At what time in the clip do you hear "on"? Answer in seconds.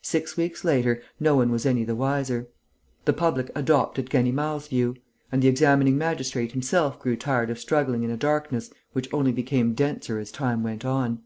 10.86-11.24